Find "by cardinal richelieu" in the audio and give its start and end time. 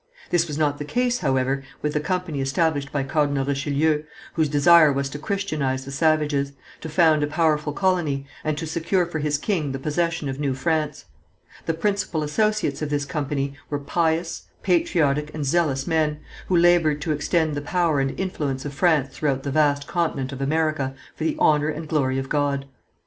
2.91-4.01